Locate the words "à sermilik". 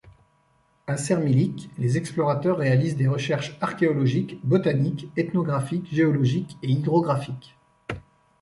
0.87-1.69